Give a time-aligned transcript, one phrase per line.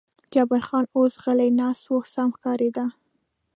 [0.33, 2.85] جبار خان اوس غلی ناست و، سم ښکارېده.